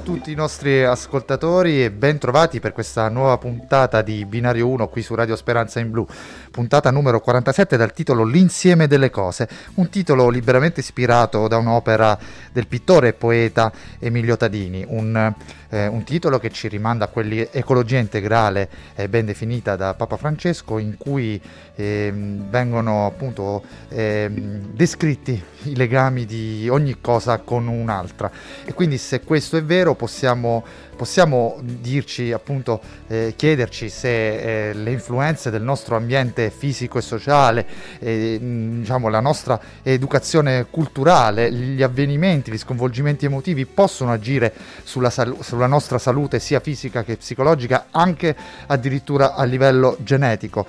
tutti 0.00 0.32
i 0.32 0.34
nostri 0.34 0.82
ascoltatori 0.82 1.84
e 1.84 1.90
ben 1.90 2.18
trovati 2.18 2.58
per 2.58 2.72
questa 2.72 3.08
nuova 3.08 3.38
puntata 3.38 4.02
di 4.02 4.24
Binario 4.24 4.68
1 4.68 4.88
qui 4.88 5.02
su 5.02 5.14
Radio 5.14 5.36
Speranza 5.36 5.78
in 5.78 5.90
Blu, 5.90 6.06
puntata 6.50 6.90
numero 6.90 7.20
47 7.20 7.76
dal 7.76 7.92
titolo 7.92 8.24
L'insieme 8.24 8.86
delle 8.86 9.10
cose, 9.10 9.48
un 9.74 9.88
titolo 9.90 10.28
liberamente 10.30 10.80
ispirato 10.80 11.46
da 11.48 11.58
un'opera 11.58 12.18
del 12.52 12.66
pittore 12.66 13.08
e 13.08 13.12
poeta 13.12 13.72
Emilio 13.98 14.36
Tadini, 14.36 14.84
un, 14.88 15.34
eh, 15.68 15.86
un 15.86 16.02
titolo 16.04 16.38
che 16.38 16.50
ci 16.50 16.68
rimanda 16.68 17.04
a 17.04 17.08
quell'ecologia 17.08 17.98
integrale 17.98 18.68
eh, 18.94 19.08
ben 19.08 19.26
definita 19.26 19.76
da 19.76 19.94
Papa 19.94 20.16
Francesco 20.16 20.78
in 20.78 20.96
cui 20.96 21.40
eh, 21.76 22.12
vengono 22.14 23.06
appunto 23.06 23.62
ehm, 23.88 24.72
descritti 24.72 25.42
i 25.64 25.76
legami 25.76 26.24
di 26.24 26.68
ogni 26.70 27.00
cosa 27.00 27.38
con 27.38 27.66
un'altra. 27.66 28.30
E 28.64 28.72
quindi 28.72 28.98
se 28.98 29.20
questo 29.20 29.56
è 29.56 29.62
vero 29.64 29.83
possiamo 29.92 30.64
possiamo 30.94 31.58
dirci 31.60 32.32
appunto 32.32 32.80
eh, 33.06 33.34
chiederci 33.36 33.88
se 33.88 34.70
eh, 34.70 34.72
le 34.72 34.90
influenze 34.90 35.50
del 35.50 35.62
nostro 35.62 35.96
ambiente 35.96 36.50
fisico 36.50 36.98
e 36.98 37.02
sociale 37.02 37.66
eh, 37.98 38.38
diciamo 38.40 39.08
la 39.08 39.20
nostra 39.20 39.60
educazione 39.82 40.66
culturale 40.70 41.52
gli 41.52 41.82
avvenimenti 41.82 42.50
gli 42.50 42.58
sconvolgimenti 42.58 43.26
emotivi 43.26 43.66
possono 43.66 44.12
agire 44.12 44.52
sulla, 44.82 45.10
sal- 45.10 45.36
sulla 45.40 45.66
nostra 45.66 45.98
salute 45.98 46.38
sia 46.38 46.60
fisica 46.60 47.04
che 47.04 47.16
psicologica 47.16 47.86
anche 47.90 48.34
addirittura 48.66 49.34
a 49.34 49.44
livello 49.44 49.96
genetico. 50.00 50.66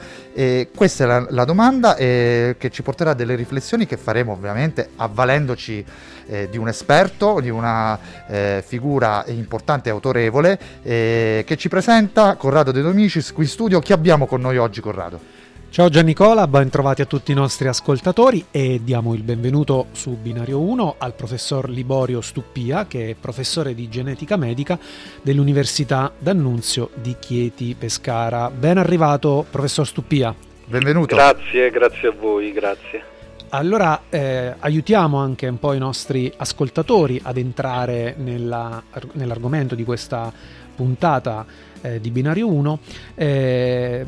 Questa 0.75 1.03
è 1.03 1.07
la, 1.07 1.25
la 1.29 1.45
domanda 1.45 1.95
eh, 1.95 2.55
che 2.57 2.69
ci 2.69 2.83
porterà 2.83 3.11
a 3.11 3.13
delle 3.13 3.35
riflessioni 3.35 3.85
che 3.85 3.97
faremo 3.97 4.33
ovviamente 4.33 4.89
avvalendoci 4.95 5.85
eh, 6.27 6.49
di 6.49 6.57
un 6.57 6.67
esperto, 6.67 7.39
di 7.39 7.49
una 7.49 7.97
eh, 8.27 8.63
figura 8.65 9.23
importante 9.27 9.89
e 9.89 9.91
autorevole 10.15 10.57
eh, 10.83 11.43
che 11.45 11.57
ci 11.57 11.67
presenta 11.67 12.35
Corrado 12.35 12.71
De 12.71 12.81
Domicis 12.81 13.33
qui 13.33 13.43
in 13.43 13.49
studio. 13.49 13.79
Chi 13.79 13.91
abbiamo 13.91 14.25
con 14.25 14.41
noi 14.41 14.57
oggi 14.57 14.79
Corrado? 14.79 15.33
Ciao 15.69 15.89
Giannicola, 15.89 16.47
ben 16.47 16.69
trovati 16.69 17.01
a 17.01 17.05
tutti 17.05 17.33
i 17.33 17.35
nostri 17.35 17.67
ascoltatori 17.67 18.45
e 18.49 18.79
diamo 18.81 19.13
il 19.13 19.23
benvenuto 19.23 19.87
su 19.91 20.11
Binario 20.11 20.61
1 20.61 20.95
al 20.99 21.13
professor 21.13 21.69
Liborio 21.69 22.21
Stuppia 22.21 22.85
che 22.87 23.09
è 23.09 23.15
professore 23.19 23.75
di 23.75 23.89
genetica 23.89 24.37
medica 24.37 24.79
dell'Università 25.21 26.13
D'Annunzio 26.17 26.91
di 26.93 27.17
Chieti 27.19 27.75
Pescara. 27.77 28.49
Ben 28.49 28.77
arrivato 28.77 29.45
professor 29.49 29.85
Stuppia. 29.85 30.33
Benvenuto. 30.63 31.13
Grazie, 31.13 31.69
grazie 31.69 32.07
a 32.07 32.13
voi, 32.17 32.53
grazie. 32.53 33.14
Allora 33.55 34.01
eh, 34.09 34.53
aiutiamo 34.59 35.17
anche 35.17 35.47
un 35.47 35.57
po' 35.59 35.71
i 35.71 35.77
nostri 35.77 36.31
ascoltatori 36.35 37.21
ad 37.23 37.37
entrare 37.37 38.13
nella, 38.17 38.83
nell'argomento 39.13 39.75
di 39.75 39.85
questa 39.85 40.29
puntata 40.75 41.45
eh, 41.79 42.01
di 42.01 42.11
Binario 42.11 42.51
1, 42.51 42.79
eh, 43.15 44.05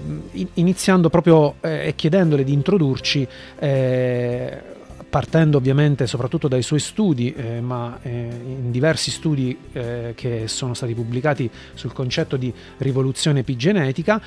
iniziando 0.56 1.10
proprio 1.10 1.56
eh, 1.62 1.88
e 1.88 1.96
chiedendole 1.96 2.44
di 2.44 2.52
introdurci 2.52 3.26
eh, 3.60 4.62
partendo 5.10 5.58
ovviamente 5.58 6.08
soprattutto 6.08 6.48
dai 6.48 6.62
suoi 6.62 6.80
studi, 6.80 7.34
eh, 7.34 7.62
ma 7.62 8.00
eh, 8.02 8.10
in 8.10 8.72
diversi 8.72 9.12
studi 9.12 9.58
eh, 9.72 10.14
che 10.16 10.48
sono 10.48 10.74
stati 10.74 10.94
pubblicati 10.94 11.50
sul 11.74 11.94
concetto 11.94 12.38
di 12.38 12.54
rivoluzione 12.78 13.40
epigenetica, 13.40 14.22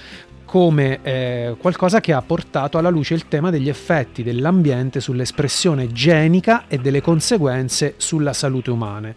come 0.50 0.98
eh, 1.02 1.54
qualcosa 1.60 2.00
che 2.00 2.12
ha 2.12 2.22
portato 2.22 2.76
alla 2.76 2.88
luce 2.88 3.14
il 3.14 3.28
tema 3.28 3.50
degli 3.50 3.68
effetti 3.68 4.24
dell'ambiente 4.24 4.98
sull'espressione 4.98 5.92
genica 5.92 6.64
e 6.66 6.78
delle 6.78 7.00
conseguenze 7.00 7.94
sulla 7.98 8.32
salute 8.32 8.70
umane, 8.70 9.14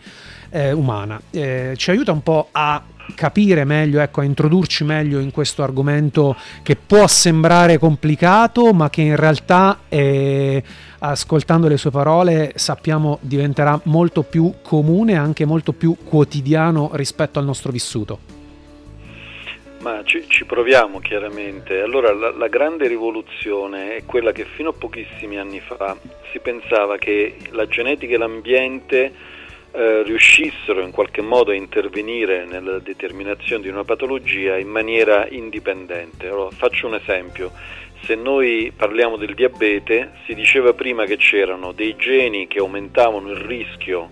eh, 0.52 0.72
umana. 0.74 1.20
Eh, 1.32 1.74
ci 1.76 1.90
aiuta 1.90 2.12
un 2.12 2.22
po' 2.22 2.50
a 2.52 2.84
capire 3.16 3.64
meglio, 3.66 4.00
ecco, 4.00 4.22
a 4.22 4.24
introdurci 4.24 4.84
meglio 4.84 5.20
in 5.20 5.32
questo 5.32 5.64
argomento 5.64 6.36
che 6.62 6.76
può 6.76 7.08
sembrare 7.08 7.78
complicato, 7.78 8.74
ma 8.74 8.90
che 8.90 9.02
in 9.02 9.16
realtà, 9.16 9.82
eh, 9.90 10.64
ascoltando 11.00 11.68
le 11.68 11.78
sue 11.78 11.92
parole, 11.92 12.54
sappiamo 12.56 13.20
diventerà 13.22 13.80
molto 13.84 14.24
più 14.24 14.54
comune 14.62 15.14
e 15.14 15.18
anche 15.18 15.46
molto 15.46 15.74
più 15.74 15.96
quotidiano 16.04 16.92
rispetto 16.94 17.40
al 17.40 17.46
nostro 17.46 17.72
vissuto. 17.72 18.42
Ma 19.84 20.02
ci, 20.06 20.24
ci, 20.30 20.46
proviamo 20.46 21.00
chiaramente. 21.00 21.82
Allora 21.82 22.14
la, 22.14 22.32
la, 22.32 22.48
grande 22.48 22.88
rivoluzione 22.88 23.98
è 23.98 24.06
quella 24.06 24.32
che 24.32 24.46
fino 24.46 24.70
a 24.70 24.74
pochissimi 24.74 25.38
anni 25.38 25.60
fa 25.60 25.98
si 26.32 26.40
pensava 26.40 26.98
che 26.98 27.36
la 27.52 27.68
genetica 27.68 28.16
e 28.16 28.18
l'ambiente 28.18 29.14
eh, 29.76 30.04
riuscissero 30.04 30.82
in 30.82 30.92
qualche 30.92 31.22
modo 31.22 31.52
a 31.52 31.56
intervenire 31.56 32.46
nella 32.46 32.78
determinazione 32.78 33.64
di 33.64 33.70
una 33.70 33.84
patologia 33.84 34.58
in 34.58 34.68
maniera 34.68 35.28
indipendente. 35.28 36.28
Allora, 36.28 36.52
faccio 36.52 36.88
un 36.88 36.96
esempio. 36.96 37.52
Se 38.04 38.16
noi 38.16 38.72
parliamo 38.76 39.18
del 39.18 39.34
diabete, 39.34 40.12
si 40.26 40.36
diceva 40.36 40.74
prima 40.74 41.06
che 41.06 41.18
c'erano 41.18 41.72
dei 41.72 41.96
geni 41.96 42.48
che 42.48 42.60
aumentavano 42.60 43.32
il 43.32 43.38
rischio 43.38 44.08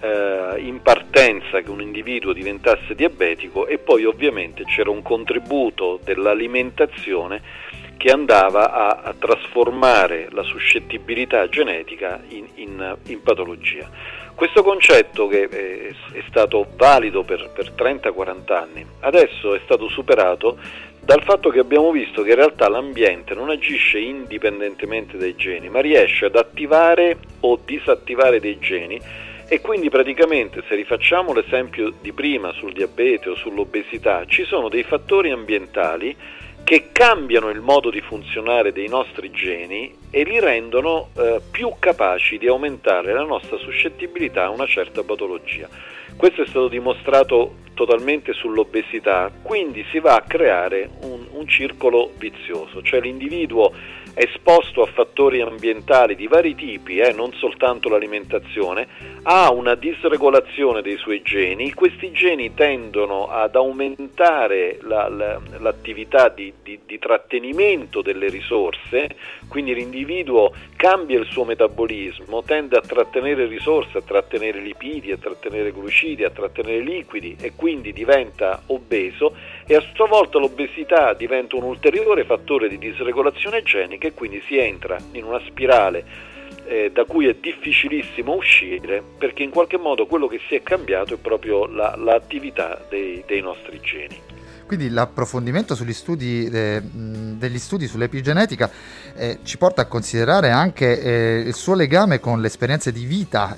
eh, 0.00 0.54
in 0.58 0.82
partenza 0.82 1.60
che 1.60 1.70
un 1.70 1.80
individuo 1.80 2.32
diventasse 2.32 2.94
diabetico 2.94 3.66
e 3.66 3.78
poi 3.78 4.04
ovviamente 4.04 4.64
c'era 4.64 4.90
un 4.90 5.02
contributo 5.02 6.00
dell'alimentazione 6.02 7.40
che 8.00 8.08
andava 8.08 8.72
a, 8.72 9.00
a 9.02 9.12
trasformare 9.12 10.28
la 10.30 10.42
suscettibilità 10.42 11.46
genetica 11.50 12.18
in, 12.28 12.46
in, 12.54 12.96
in 13.08 13.22
patologia. 13.22 13.90
Questo 14.34 14.62
concetto 14.62 15.26
che 15.26 15.46
è, 15.46 15.88
è 16.16 16.22
stato 16.30 16.66
valido 16.76 17.24
per, 17.24 17.50
per 17.54 17.72
30-40 17.72 18.52
anni, 18.54 18.86
adesso 19.00 19.54
è 19.54 19.60
stato 19.64 19.86
superato 19.90 20.56
dal 20.98 21.22
fatto 21.24 21.50
che 21.50 21.58
abbiamo 21.58 21.90
visto 21.90 22.22
che 22.22 22.30
in 22.30 22.36
realtà 22.36 22.70
l'ambiente 22.70 23.34
non 23.34 23.50
agisce 23.50 23.98
indipendentemente 23.98 25.18
dai 25.18 25.36
geni, 25.36 25.68
ma 25.68 25.80
riesce 25.80 26.24
ad 26.24 26.36
attivare 26.36 27.18
o 27.40 27.60
disattivare 27.62 28.40
dei 28.40 28.58
geni 28.58 28.98
e 29.46 29.60
quindi 29.60 29.90
praticamente 29.90 30.62
se 30.66 30.74
rifacciamo 30.74 31.34
l'esempio 31.34 31.92
di 32.00 32.12
prima 32.12 32.50
sul 32.52 32.72
diabete 32.72 33.28
o 33.28 33.34
sull'obesità, 33.34 34.24
ci 34.24 34.44
sono 34.44 34.70
dei 34.70 34.84
fattori 34.84 35.30
ambientali 35.30 36.16
che 36.64 36.90
cambiano 36.92 37.50
il 37.50 37.60
modo 37.60 37.90
di 37.90 38.00
funzionare 38.00 38.72
dei 38.72 38.88
nostri 38.88 39.30
geni 39.30 39.94
e 40.10 40.22
li 40.22 40.38
rendono 40.38 41.08
eh, 41.16 41.40
più 41.50 41.74
capaci 41.78 42.38
di 42.38 42.46
aumentare 42.46 43.12
la 43.12 43.24
nostra 43.24 43.56
suscettibilità 43.58 44.44
a 44.44 44.50
una 44.50 44.66
certa 44.66 45.02
patologia. 45.02 45.68
Questo 46.16 46.42
è 46.42 46.46
stato 46.46 46.68
dimostrato 46.68 47.54
totalmente 47.74 48.32
sull'obesità, 48.34 49.32
quindi 49.42 49.84
si 49.90 50.00
va 50.00 50.16
a 50.16 50.22
creare 50.22 50.90
un, 51.02 51.26
un 51.30 51.48
circolo 51.48 52.10
vizioso, 52.18 52.82
cioè 52.82 53.00
l'individuo 53.00 53.72
esposto 54.14 54.82
a 54.82 54.86
fattori 54.86 55.40
ambientali 55.40 56.14
di 56.14 56.26
vari 56.26 56.54
tipi, 56.54 56.98
eh, 56.98 57.12
non 57.12 57.32
soltanto 57.32 57.88
l'alimentazione, 57.88 58.86
ha 59.22 59.50
una 59.50 59.74
disregolazione 59.74 60.80
dei 60.80 60.96
suoi 60.96 61.20
geni, 61.22 61.72
questi 61.74 62.10
geni 62.10 62.54
tendono 62.54 63.26
ad 63.28 63.54
aumentare 63.54 64.78
la, 64.82 65.08
la, 65.08 65.38
l'attività 65.58 66.28
di, 66.28 66.52
di, 66.62 66.80
di 66.86 66.98
trattenimento 66.98 68.00
delle 68.00 68.28
risorse, 68.28 69.16
quindi 69.48 69.74
l'individuo 69.74 70.52
cambia 70.74 71.18
il 71.18 71.26
suo 71.26 71.44
metabolismo, 71.44 72.42
tende 72.42 72.76
a 72.76 72.80
trattenere 72.80 73.46
risorse, 73.46 73.98
a 73.98 74.02
trattenere 74.02 74.60
lipidi, 74.60 75.12
a 75.12 75.18
trattenere 75.18 75.72
glucidi, 75.72 76.24
a 76.24 76.30
trattenere 76.30 76.80
liquidi 76.80 77.36
e 77.40 77.52
quindi 77.54 77.92
diventa 77.92 78.62
obeso 78.66 79.34
e 79.66 79.74
a 79.74 79.84
sua 79.94 80.06
volta 80.06 80.38
l'obesità 80.38 81.12
diventa 81.12 81.56
un 81.56 81.64
ulteriore 81.64 82.24
fattore 82.24 82.68
di 82.68 82.78
disregolazione 82.78 83.62
genica 83.62 84.08
e 84.08 84.14
quindi 84.14 84.42
si 84.46 84.56
entra 84.56 84.96
in 85.12 85.24
una 85.24 85.40
spirale 85.46 86.28
eh, 86.70 86.92
da 86.92 87.04
cui 87.04 87.26
è 87.26 87.34
difficilissimo 87.34 88.32
uscire 88.32 89.02
perché 89.18 89.42
in 89.42 89.50
qualche 89.50 89.76
modo 89.76 90.06
quello 90.06 90.28
che 90.28 90.38
si 90.46 90.54
è 90.54 90.62
cambiato 90.62 91.14
è 91.14 91.16
proprio 91.16 91.66
la, 91.66 91.96
l'attività 91.96 92.80
dei, 92.88 93.24
dei 93.26 93.40
nostri 93.40 93.80
geni. 93.80 94.29
Quindi 94.70 94.90
l'approfondimento 94.90 95.74
studi, 95.92 96.48
eh, 96.48 96.80
degli 96.80 97.58
studi 97.58 97.88
sull'epigenetica 97.88 98.70
eh, 99.16 99.40
ci 99.42 99.58
porta 99.58 99.82
a 99.82 99.86
considerare 99.86 100.52
anche 100.52 101.02
eh, 101.02 101.42
il 101.44 101.54
suo 101.56 101.74
legame 101.74 102.20
con 102.20 102.40
le 102.40 102.46
esperienze 102.46 102.92
di 102.92 103.04
vita 103.04 103.56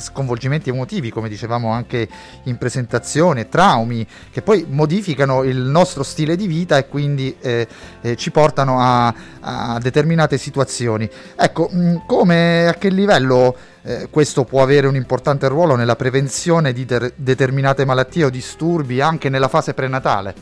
sconvolgimenti 0.00 0.70
emotivi, 0.70 1.10
come 1.10 1.28
dicevamo 1.28 1.70
anche 1.70 2.08
in 2.42 2.58
presentazione, 2.58 3.48
traumi 3.48 4.04
che 4.32 4.42
poi 4.42 4.66
modificano 4.68 5.44
il 5.44 5.58
nostro 5.58 6.02
stile 6.02 6.34
di 6.34 6.48
vita 6.48 6.76
e 6.76 6.88
quindi 6.88 7.36
eh, 7.38 7.68
eh, 8.00 8.16
ci 8.16 8.32
portano 8.32 8.80
a, 8.80 9.14
a, 9.38 9.78
determinate 9.78 10.38
situazioni. 10.38 11.08
Ecco, 11.36 11.68
mh, 11.70 12.02
come 12.04 12.66
a 12.66 12.74
che 12.74 12.88
livello 12.88 13.56
eh, 13.88 14.08
questo 14.10 14.44
può 14.44 14.62
avere 14.62 14.86
un 14.86 14.96
importante 14.96 15.48
ruolo 15.48 15.74
nella 15.74 15.96
prevenzione 15.96 16.74
di 16.74 16.84
ter- 16.84 17.14
determinate 17.16 17.86
malattie 17.86 18.24
o 18.26 18.28
disturbi 18.30 19.00
anche 19.00 19.30
nella 19.30 19.48
fase 19.48 19.72
prenatale? 19.72 20.34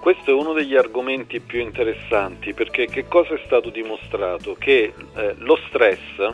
Questo 0.00 0.30
è 0.30 0.32
uno 0.32 0.54
degli 0.54 0.76
argomenti 0.76 1.40
più 1.40 1.60
interessanti 1.60 2.54
perché 2.54 2.86
che 2.86 3.06
cosa 3.06 3.34
è 3.34 3.42
stato 3.44 3.68
dimostrato? 3.68 4.56
Che 4.58 4.94
eh, 5.14 5.34
lo 5.38 5.58
stress 5.68 6.32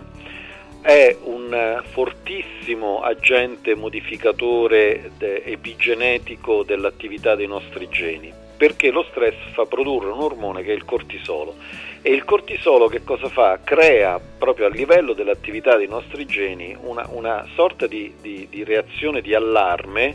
è 0.82 1.17
un 1.25 1.82
fortissimo 1.91 3.00
agente 3.00 3.75
modificatore 3.75 5.11
de- 5.19 5.43
epigenetico 5.44 6.62
dell'attività 6.62 7.35
dei 7.35 7.49
nostri 7.49 7.88
geni, 7.91 8.32
perché 8.61 8.91
lo 8.91 9.07
stress 9.09 9.37
fa 9.55 9.65
produrre 9.65 10.11
un 10.11 10.21
ormone 10.21 10.62
che 10.62 10.73
è 10.73 10.75
il 10.75 10.85
cortisolo 10.85 11.55
e 12.03 12.12
il 12.12 12.27
cortisolo 12.27 12.89
che 12.89 13.03
cosa 13.03 13.31
fa? 13.31 13.59
Crea 13.65 14.21
proprio 14.21 14.67
a 14.67 14.69
livello 14.69 15.15
dell'attività 15.15 15.79
dei 15.79 15.89
nostri 15.89 16.27
geni 16.27 16.77
una, 16.79 17.09
una 17.09 17.47
sorta 17.55 17.87
di, 17.87 18.12
di, 18.21 18.47
di 18.51 18.62
reazione 18.62 19.23
di 19.23 19.35
allarme 19.35 20.15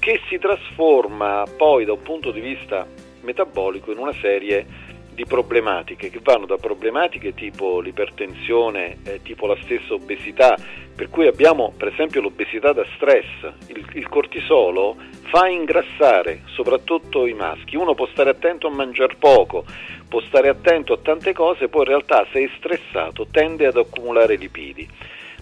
che 0.00 0.20
si 0.28 0.38
trasforma 0.38 1.44
poi 1.56 1.84
da 1.84 1.92
un 1.92 2.02
punto 2.02 2.32
di 2.32 2.40
vista 2.40 2.84
metabolico 3.20 3.92
in 3.92 3.98
una 3.98 4.14
serie 4.20 4.66
di 5.14 5.24
problematiche 5.24 6.10
che 6.10 6.18
vanno 6.24 6.46
da 6.46 6.56
problematiche 6.56 7.34
tipo 7.34 7.78
l'ipertensione, 7.78 8.96
eh, 9.04 9.22
tipo 9.22 9.46
la 9.46 9.56
stessa 9.62 9.94
obesità, 9.94 10.56
per 10.96 11.08
cui 11.08 11.28
abbiamo 11.28 11.72
per 11.76 11.88
esempio 11.88 12.20
l'obesità 12.20 12.72
da 12.72 12.84
stress, 12.96 13.26
il, 13.68 13.86
il 13.92 14.08
cortisolo 14.08 14.96
fa 15.30 15.46
ingrassare 15.46 16.42
soprattutto 16.46 17.24
i 17.26 17.34
maschi, 17.34 17.76
uno 17.76 17.94
può 17.94 18.06
stare 18.08 18.30
attento 18.30 18.66
a 18.66 18.70
mangiare 18.70 19.14
poco, 19.16 19.64
può 20.08 20.20
stare 20.22 20.48
attento 20.48 20.92
a 20.92 20.98
tante 20.98 21.32
cose, 21.32 21.68
poi 21.68 21.82
in 21.82 21.88
realtà 21.88 22.26
se 22.32 22.42
è 22.42 22.50
stressato 22.56 23.28
tende 23.30 23.66
ad 23.66 23.76
accumulare 23.76 24.34
lipidi. 24.34 24.88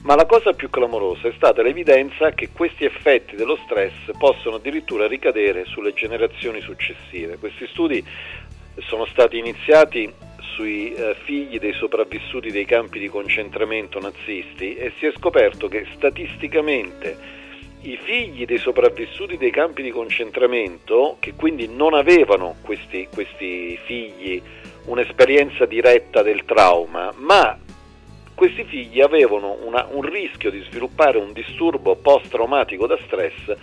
Ma 0.02 0.14
la 0.14 0.26
cosa 0.26 0.52
più 0.52 0.70
clamorosa 0.70 1.26
è 1.26 1.32
stata 1.34 1.62
l'evidenza 1.62 2.30
che 2.30 2.50
questi 2.52 2.84
effetti 2.84 3.34
dello 3.34 3.58
stress 3.64 4.10
possono 4.16 4.56
addirittura 4.56 5.08
ricadere 5.08 5.64
sulle 5.64 5.92
generazioni 5.92 6.60
successive. 6.60 7.38
Questi 7.38 7.66
studi 7.66 8.04
sono 8.76 9.06
stati 9.06 9.38
iniziati 9.38 10.12
sui 10.54 10.92
eh, 10.92 11.16
figli 11.24 11.58
dei 11.58 11.72
sopravvissuti 11.72 12.50
dei 12.50 12.64
campi 12.64 12.98
di 12.98 13.08
concentramento 13.08 13.98
nazisti 13.98 14.76
e 14.76 14.92
si 14.98 15.06
è 15.06 15.12
scoperto 15.16 15.66
che 15.66 15.86
statisticamente 15.94 17.37
i 17.82 17.96
figli 18.02 18.44
dei 18.44 18.58
sopravvissuti 18.58 19.36
dei 19.36 19.50
campi 19.50 19.82
di 19.82 19.90
concentramento, 19.90 21.16
che 21.20 21.34
quindi 21.34 21.68
non 21.68 21.94
avevano 21.94 22.56
questi, 22.62 23.08
questi 23.12 23.78
figli 23.84 24.40
un'esperienza 24.86 25.66
diretta 25.66 26.22
del 26.22 26.44
trauma, 26.44 27.12
ma 27.16 27.58
questi 28.34 28.64
figli 28.64 29.00
avevano 29.00 29.58
una, 29.64 29.86
un 29.90 30.02
rischio 30.02 30.50
di 30.50 30.62
sviluppare 30.68 31.18
un 31.18 31.32
disturbo 31.32 31.96
post-traumatico 31.96 32.86
da 32.86 32.98
stress 33.04 33.54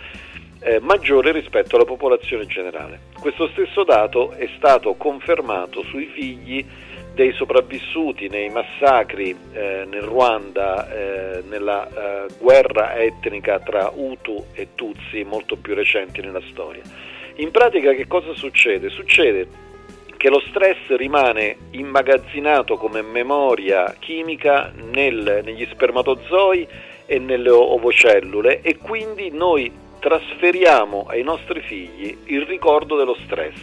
eh, 0.60 0.80
maggiore 0.80 1.32
rispetto 1.32 1.76
alla 1.76 1.84
popolazione 1.84 2.46
generale. 2.46 3.00
Questo 3.18 3.48
stesso 3.48 3.84
dato 3.84 4.32
è 4.32 4.48
stato 4.56 4.94
confermato 4.94 5.82
sui 5.84 6.06
figli 6.06 6.64
dei 7.16 7.32
sopravvissuti 7.32 8.28
nei 8.28 8.50
massacri 8.50 9.34
eh, 9.52 9.86
nel 9.88 10.02
Ruanda, 10.02 10.86
eh, 10.92 11.42
nella 11.48 11.88
eh, 11.88 12.26
guerra 12.38 12.94
etnica 12.94 13.58
tra 13.58 13.90
Hutu 13.94 14.48
e 14.52 14.68
Tutsi 14.74 15.24
molto 15.24 15.56
più 15.56 15.74
recenti 15.74 16.20
nella 16.20 16.42
storia. 16.50 16.82
In 17.36 17.50
pratica 17.50 17.94
che 17.94 18.06
cosa 18.06 18.34
succede? 18.34 18.90
Succede 18.90 19.48
che 20.18 20.28
lo 20.28 20.40
stress 20.40 20.90
rimane 20.90 21.56
immagazzinato 21.70 22.76
come 22.76 23.00
memoria 23.00 23.96
chimica 23.98 24.70
nel, 24.92 25.40
negli 25.42 25.66
spermatozoi 25.70 26.68
e 27.06 27.18
nelle 27.18 27.48
ovocellule 27.48 28.60
e 28.60 28.76
quindi 28.76 29.30
noi 29.30 29.72
trasferiamo 30.00 31.06
ai 31.08 31.22
nostri 31.22 31.60
figli 31.62 32.14
il 32.26 32.42
ricordo 32.42 32.94
dello 32.94 33.16
stress. 33.24 33.56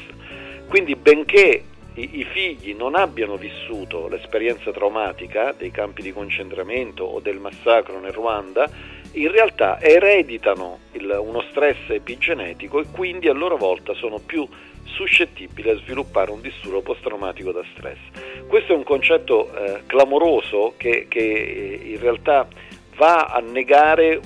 Quindi 0.68 0.96
benché 0.96 1.66
i, 1.96 2.20
i 2.20 2.24
figli 2.24 2.74
non 2.74 2.96
abbiano 2.96 3.36
vissuto 3.36 4.08
l'esperienza 4.08 4.72
traumatica 4.72 5.54
dei 5.56 5.72
campi 5.72 6.02
di 6.02 6.12
concentramento 6.12 7.04
o 7.04 7.20
del 7.20 7.38
massacro 7.38 8.00
nel 8.00 8.12
Ruanda, 8.12 8.70
in 9.14 9.32
realtà 9.32 9.80
ereditano 9.80 10.80
il, 10.94 11.16
uno 11.22 11.44
stress 11.52 11.90
epigenetico 11.90 12.80
e 12.80 12.86
quindi 12.92 13.28
a 13.28 13.34
loro 13.34 13.58
volta 13.58 13.94
sono 13.94 14.20
più 14.20 14.48
suscettibili 14.84 15.70
a 15.70 15.78
sviluppare 15.78 16.32
un 16.32 16.42
disturbo 16.42 16.82
post-traumatico 16.82 17.52
da 17.52 17.64
stress. 17.76 18.00
Questo 18.48 18.74
è 18.74 18.76
un 18.76 18.84
concetto 18.84 19.54
eh, 19.56 19.82
clamoroso 19.86 20.74
che, 20.78 21.06
che, 21.08 21.20
eh, 21.20 21.92
in 21.92 22.00
realtà 22.00 22.48
va 22.96 23.26
a 23.26 23.40
negare 23.40 24.20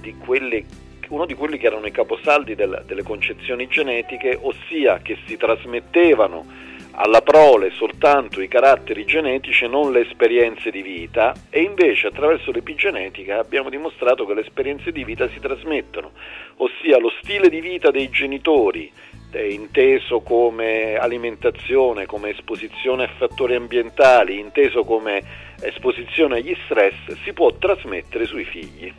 di 0.00 0.14
quelle, 0.16 0.64
uno 1.08 1.26
di 1.26 1.34
quelli 1.34 1.58
che 1.58 1.66
erano 1.66 1.86
i 1.86 1.90
caposaldi 1.90 2.54
del, 2.54 2.82
delle 2.86 3.02
concezioni 3.02 3.68
genetiche, 3.68 4.38
ossia 4.40 4.98
che 4.98 5.18
si 5.26 5.36
trasmettevano 5.36 6.59
alla 6.92 7.22
prole 7.22 7.70
soltanto 7.72 8.40
i 8.40 8.48
caratteri 8.48 9.04
genetici 9.04 9.64
e 9.64 9.68
non 9.68 9.92
le 9.92 10.00
esperienze 10.00 10.70
di 10.70 10.82
vita 10.82 11.34
e 11.48 11.62
invece 11.62 12.08
attraverso 12.08 12.50
l'epigenetica 12.50 13.38
abbiamo 13.38 13.70
dimostrato 13.70 14.26
che 14.26 14.34
le 14.34 14.42
esperienze 14.42 14.92
di 14.92 15.04
vita 15.04 15.28
si 15.28 15.38
trasmettono, 15.40 16.12
ossia 16.56 16.98
lo 16.98 17.12
stile 17.22 17.48
di 17.48 17.60
vita 17.60 17.90
dei 17.90 18.10
genitori, 18.10 18.90
eh, 19.30 19.52
inteso 19.52 20.20
come 20.20 20.96
alimentazione, 20.96 22.06
come 22.06 22.30
esposizione 22.30 23.04
a 23.04 23.10
fattori 23.16 23.54
ambientali, 23.54 24.38
inteso 24.38 24.84
come 24.84 25.22
esposizione 25.60 26.36
agli 26.36 26.56
stress, 26.64 27.16
si 27.22 27.32
può 27.32 27.52
trasmettere 27.54 28.26
sui 28.26 28.44
figli. 28.44 28.92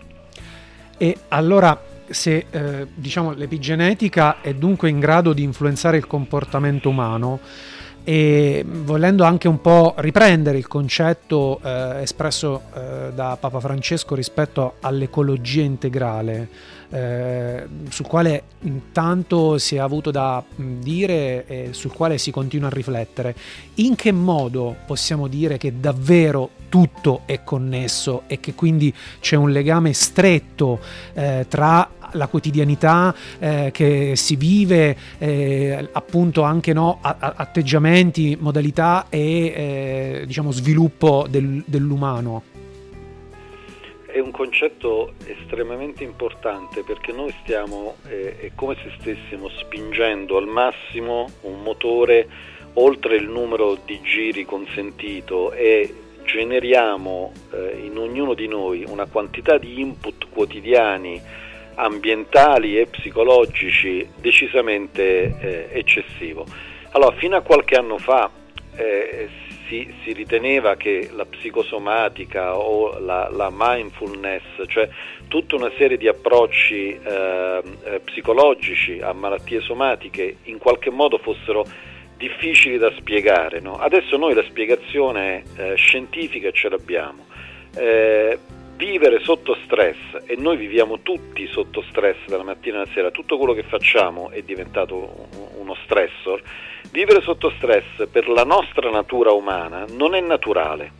E 0.97 1.17
allora 1.29 1.89
se 2.11 2.45
eh, 2.49 2.87
diciamo, 2.93 3.33
l'epigenetica 3.33 4.41
è 4.41 4.53
dunque 4.53 4.89
in 4.89 4.99
grado 4.99 5.33
di 5.33 5.43
influenzare 5.43 5.97
il 5.97 6.07
comportamento 6.07 6.89
umano, 6.89 7.39
e 8.03 8.65
volendo 8.65 9.23
anche 9.23 9.47
un 9.47 9.61
po' 9.61 9.93
riprendere 9.97 10.57
il 10.57 10.67
concetto 10.67 11.59
eh, 11.63 12.01
espresso 12.01 12.61
eh, 12.73 13.11
da 13.13 13.37
Papa 13.39 13.59
Francesco 13.59 14.15
rispetto 14.15 14.75
all'ecologia 14.81 15.61
integrale, 15.61 16.47
eh, 16.91 17.67
sul 17.89 18.05
quale 18.05 18.43
tanto 18.91 19.57
si 19.57 19.75
è 19.75 19.79
avuto 19.79 20.11
da 20.11 20.43
dire 20.55 21.45
e 21.47 21.69
sul 21.71 21.91
quale 21.91 22.17
si 22.17 22.31
continua 22.31 22.67
a 22.67 22.71
riflettere, 22.71 23.35
in 23.75 23.95
che 23.95 24.11
modo 24.11 24.75
possiamo 24.85 25.27
dire 25.27 25.57
che 25.57 25.79
davvero 25.79 26.51
tutto 26.69 27.21
è 27.25 27.43
connesso 27.43 28.23
e 28.27 28.39
che 28.39 28.53
quindi 28.53 28.93
c'è 29.19 29.35
un 29.35 29.51
legame 29.51 29.93
stretto 29.93 30.79
eh, 31.13 31.45
tra 31.47 31.89
la 32.13 32.27
quotidianità 32.27 33.13
eh, 33.39 33.69
che 33.73 34.13
si 34.15 34.35
vive, 34.35 34.95
eh, 35.17 35.89
appunto 35.91 36.43
anche 36.43 36.73
no, 36.73 36.99
atteggiamenti, 37.01 38.37
modalità 38.39 39.05
e 39.09 39.19
eh, 39.19 40.23
diciamo 40.25 40.51
sviluppo 40.51 41.25
del, 41.29 41.63
dell'umano. 41.65 42.50
È 44.11 44.19
un 44.19 44.31
concetto 44.31 45.13
estremamente 45.25 46.03
importante 46.03 46.83
perché 46.83 47.13
noi 47.13 47.33
stiamo, 47.43 47.95
eh, 48.09 48.37
è 48.39 48.51
come 48.55 48.75
se 48.75 48.91
stessimo 48.99 49.47
spingendo 49.47 50.35
al 50.35 50.47
massimo 50.47 51.29
un 51.41 51.61
motore 51.61 52.27
oltre 52.73 53.15
il 53.15 53.29
numero 53.29 53.77
di 53.85 54.01
giri 54.01 54.43
consentito 54.43 55.53
e 55.53 55.95
generiamo 56.25 57.31
eh, 57.53 57.79
in 57.85 57.97
ognuno 57.97 58.33
di 58.33 58.49
noi 58.49 58.83
una 58.85 59.05
quantità 59.05 59.57
di 59.57 59.79
input 59.79 60.27
quotidiani 60.29 61.21
ambientali 61.75 62.77
e 62.77 62.87
psicologici 62.87 64.05
decisamente 64.19 65.37
eh, 65.39 65.69
eccessivo. 65.71 66.45
Allora, 66.91 67.15
fino 67.15 67.37
a 67.37 67.41
qualche 67.41 67.75
anno 67.75 67.97
fa 67.97 68.29
eh, 68.75 69.29
si, 69.71 69.93
si, 70.03 70.11
riteneva 70.11 70.75
che 70.75 71.09
la 71.13 71.25
psicosomatica 71.25 72.57
o 72.57 72.99
la, 72.99 73.29
la, 73.31 73.49
mindfulness, 73.49 74.43
cioè 74.67 74.89
tutta 75.29 75.55
una 75.55 75.71
serie 75.77 75.95
di 75.95 76.09
approcci 76.09 76.99
eh, 77.01 77.63
eh, 77.85 77.99
psicologici 78.01 78.99
a 79.01 79.13
malattie 79.13 79.61
somatiche, 79.61 80.39
in 80.43 80.57
qualche 80.57 80.89
modo 80.89 81.17
fossero 81.19 81.65
difficili 82.17 82.77
da 82.77 82.91
spiegare. 82.97 83.61
No? 83.61 83.75
Adesso 83.77 84.17
noi 84.17 84.33
la 84.33 84.43
spiegazione 84.43 85.43
eh, 85.55 85.75
scientifica 85.75 86.51
ce 86.51 86.67
l'abbiamo. 86.67 87.25
Eh, 87.73 88.37
vivere 88.81 89.19
sotto 89.19 89.55
stress, 89.63 89.95
e 90.25 90.35
noi 90.35 90.57
viviamo 90.57 91.01
tutti 91.01 91.45
sotto 91.45 91.83
stress 91.87 92.17
dalla 92.25 92.41
mattina 92.41 92.77
alla 92.77 92.91
sera, 92.91 93.11
tutto 93.11 93.37
quello 93.37 93.53
che 93.53 93.61
facciamo 93.61 94.31
è 94.31 94.41
diventato 94.41 95.27
uno 95.59 95.75
stressor, 95.83 96.41
vivere 96.89 97.21
sotto 97.21 97.53
stress 97.57 98.07
per 98.11 98.27
la 98.27 98.43
nostra 98.43 98.89
natura 98.89 99.33
umana 99.33 99.85
non 99.87 100.15
è 100.15 100.19
naturale. 100.19 100.99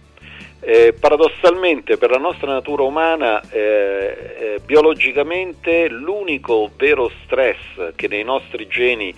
Eh, 0.63 0.93
paradossalmente 0.93 1.97
per 1.97 2.11
la 2.11 2.19
nostra 2.19 2.51
natura 2.51 2.83
umana 2.83 3.41
eh, 3.50 3.55
eh, 3.59 4.59
biologicamente 4.63 5.88
l'unico 5.89 6.69
vero 6.77 7.09
stress 7.23 7.95
che 7.95 8.07
nei 8.07 8.23
nostri 8.23 8.67
geni 8.67 9.11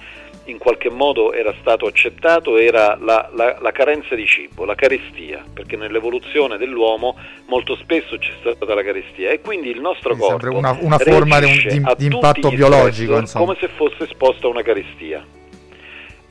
in 0.45 0.57
qualche 0.57 0.89
modo 0.89 1.31
era 1.33 1.53
stato 1.59 1.85
accettato 1.85 2.57
era 2.57 2.97
la, 2.99 3.29
la, 3.33 3.57
la, 3.61 3.71
carenza 3.71 4.15
di 4.15 4.25
cibo, 4.25 4.65
la 4.65 4.75
carestia, 4.75 5.43
perché 5.53 5.77
nell'evoluzione 5.77 6.57
dell'uomo 6.57 7.15
molto 7.47 7.75
spesso 7.75 8.17
c'è 8.17 8.31
stata 8.39 8.73
la 8.73 8.83
carestia 8.83 9.31
e 9.31 9.41
quindi 9.41 9.69
il 9.69 9.79
nostro 9.79 10.15
quindi 10.15 10.27
corpo 10.27 10.57
una, 10.57 10.77
una 10.79 10.97
forma 10.97 11.39
di, 11.39 11.65
di, 11.67 11.81
di 11.97 12.05
impatto 12.05 12.49
biologico 12.49 13.23
come 13.33 13.55
se 13.59 13.69
fosse 13.69 14.03
esposto 14.03 14.47
a 14.47 14.49
una 14.49 14.61
carestia. 14.61 15.25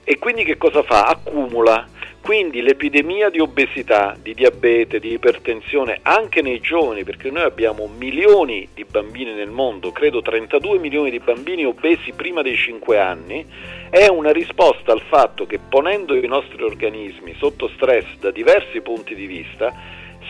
E 0.04 0.18
quindi 0.18 0.44
che 0.44 0.56
cosa 0.56 0.82
fa? 0.82 1.06
Accumula 1.06 1.86
Quindi 2.22 2.62
l'epidemia 2.62 3.30
di 3.30 3.40
obesità, 3.40 4.16
di 4.16 4.32
diabete, 4.32 5.00
di 5.00 5.12
ipertensione 5.12 5.98
anche 6.02 6.40
nei 6.40 6.60
giovani, 6.60 7.02
perché 7.02 7.32
noi 7.32 7.42
abbiamo 7.42 7.88
milioni 7.88 8.68
di 8.72 8.84
bambini 8.84 9.34
nel 9.34 9.50
mondo, 9.50 9.90
credo 9.90 10.22
32 10.22 10.78
milioni 10.78 11.10
di 11.10 11.18
bambini 11.18 11.64
obesi 11.64 12.12
prima 12.12 12.40
dei 12.40 12.54
5 12.54 12.96
anni, 12.96 13.44
è 13.90 14.06
una 14.06 14.30
risposta 14.30 14.92
al 14.92 15.02
fatto 15.08 15.46
che 15.46 15.58
ponendo 15.58 16.14
i 16.14 16.24
nostri 16.28 16.62
organismi 16.62 17.34
sotto 17.38 17.68
stress 17.74 18.06
da 18.20 18.30
diversi 18.30 18.80
punti 18.82 19.16
di 19.16 19.26
vista, 19.26 19.74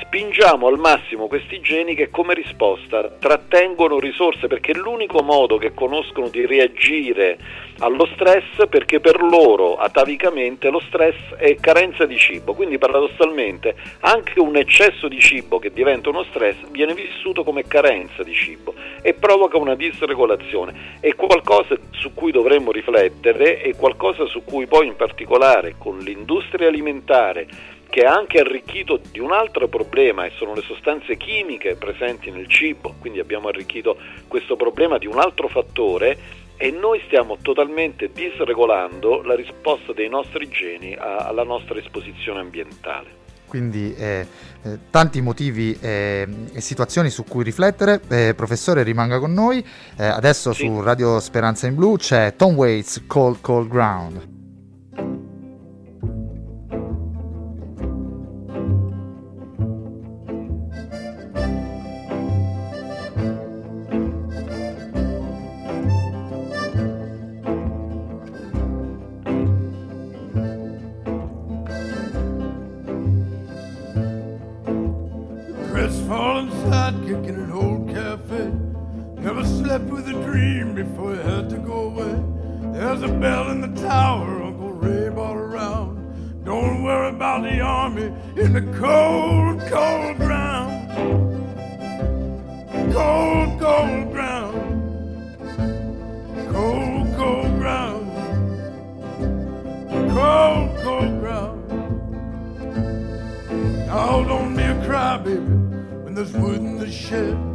spingiamo 0.00 0.66
al 0.66 0.78
massimo 0.78 1.26
questi 1.26 1.60
geni 1.60 1.94
che 1.94 2.10
come 2.10 2.34
risposta 2.34 3.08
trattengono 3.18 3.98
risorse 3.98 4.46
perché 4.46 4.72
è 4.72 4.74
l'unico 4.74 5.22
modo 5.22 5.58
che 5.58 5.74
conoscono 5.74 6.28
di 6.28 6.46
reagire 6.46 7.38
allo 7.78 8.06
stress 8.14 8.68
perché 8.68 9.00
per 9.00 9.20
loro 9.22 9.76
atavicamente 9.76 10.70
lo 10.70 10.80
stress 10.80 11.34
è 11.36 11.56
carenza 11.56 12.06
di 12.06 12.16
cibo, 12.16 12.54
quindi 12.54 12.78
paradossalmente 12.78 13.74
anche 14.00 14.38
un 14.40 14.56
eccesso 14.56 15.08
di 15.08 15.18
cibo 15.20 15.58
che 15.58 15.72
diventa 15.72 16.08
uno 16.08 16.24
stress 16.24 16.56
viene 16.70 16.94
vissuto 16.94 17.42
come 17.42 17.66
carenza 17.66 18.22
di 18.22 18.34
cibo 18.34 18.74
e 19.02 19.14
provoca 19.14 19.58
una 19.58 19.74
disregolazione. 19.74 20.98
È 21.00 21.14
qualcosa 21.14 21.76
su 21.90 22.14
cui 22.14 22.30
dovremmo 22.30 22.70
riflettere, 22.70 23.60
è 23.60 23.74
qualcosa 23.74 24.26
su 24.26 24.44
cui 24.44 24.66
poi 24.66 24.86
in 24.86 24.96
particolare 24.96 25.74
con 25.78 25.98
l'industria 25.98 26.68
alimentare 26.68 27.48
che 27.92 28.04
è 28.04 28.06
anche 28.06 28.38
arricchito 28.38 28.98
di 29.10 29.18
un 29.18 29.32
altro 29.32 29.68
problema 29.68 30.24
e 30.24 30.32
sono 30.36 30.54
le 30.54 30.62
sostanze 30.62 31.18
chimiche 31.18 31.76
presenti 31.76 32.30
nel 32.30 32.48
cibo, 32.48 32.94
quindi 32.98 33.20
abbiamo 33.20 33.48
arricchito 33.48 33.98
questo 34.28 34.56
problema 34.56 34.96
di 34.96 35.06
un 35.06 35.18
altro 35.18 35.46
fattore 35.48 36.16
e 36.56 36.70
noi 36.70 37.02
stiamo 37.04 37.36
totalmente 37.42 38.10
disregolando 38.10 39.20
la 39.20 39.34
risposta 39.34 39.92
dei 39.92 40.08
nostri 40.08 40.48
geni 40.48 40.96
alla 40.98 41.44
nostra 41.44 41.78
esposizione 41.78 42.40
ambientale 42.40 43.20
quindi 43.46 43.94
eh, 43.94 44.26
eh, 44.62 44.78
tanti 44.88 45.20
motivi 45.20 45.76
eh, 45.78 46.26
e 46.54 46.60
situazioni 46.62 47.10
su 47.10 47.24
cui 47.24 47.44
riflettere. 47.44 48.00
Eh, 48.08 48.32
professore, 48.34 48.82
rimanga 48.82 49.18
con 49.18 49.34
noi. 49.34 49.62
Eh, 49.98 50.06
adesso 50.06 50.54
sì. 50.54 50.64
su 50.64 50.80
Radio 50.80 51.20
Speranza 51.20 51.66
in 51.66 51.74
Blu 51.74 51.96
c'è 51.96 52.34
Tom 52.34 52.54
Waits, 52.54 53.02
Cold 53.06 53.42
Cold 53.42 53.68
Ground. 53.68 54.31
Never 79.22 79.44
slept 79.44 79.84
with 79.84 80.08
a 80.08 80.14
dream 80.24 80.74
before 80.74 81.14
you 81.14 81.20
had 81.20 81.48
to 81.50 81.56
go 81.58 81.82
away. 81.82 82.20
There's 82.72 83.02
a 83.02 83.08
bell 83.08 83.50
in 83.50 83.60
the 83.60 83.80
tower, 83.80 84.42
Uncle 84.42 84.72
Ray 84.72 85.10
all 85.10 85.34
around. 85.34 86.44
Don't 86.44 86.82
worry 86.82 87.10
about 87.10 87.44
the 87.44 87.60
army 87.60 88.12
in 88.36 88.52
the 88.52 88.62
cold, 88.80 89.60
cold 89.70 90.16
ground. 90.16 90.90
Cold, 92.92 93.60
cold 93.60 94.10
ground. 94.10 94.58
Cold, 96.50 97.14
cold 97.16 97.58
ground. 97.60 98.10
Cold, 100.10 100.70
cold 100.82 101.20
ground. 101.20 101.62
Now 103.86 104.24
don't 104.24 104.56
be 104.56 104.64
a 104.64 104.74
crybaby 104.84 105.38
when 106.02 106.14
there's 106.16 106.32
wood 106.32 106.56
in 106.56 106.76
the 106.76 106.90
shed. 106.90 107.51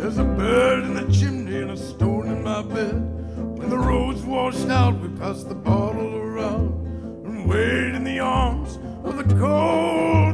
There's 0.00 0.16
a 0.16 0.24
bird 0.24 0.84
in 0.84 0.94
the 0.94 1.12
chimney 1.12 1.60
and 1.60 1.72
a 1.72 1.76
stone 1.76 2.28
in 2.28 2.42
my 2.42 2.62
bed. 2.62 2.94
When 3.58 3.68
the 3.68 3.76
road's 3.76 4.22
washed 4.22 4.66
out, 4.70 4.98
we 4.98 5.08
pass 5.10 5.44
the 5.44 5.54
bottle 5.54 6.16
around 6.16 7.26
and 7.26 7.46
wait 7.46 7.94
in 7.94 8.04
the 8.04 8.18
arms 8.18 8.78
of 9.04 9.18
the 9.18 9.34
cold. 9.34 10.29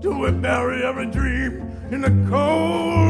Do 0.00 0.18
we 0.18 0.30
bury 0.30 0.84
every 0.84 1.06
dream 1.06 1.62
in 1.90 2.02
the 2.02 2.30
cold. 2.30 3.05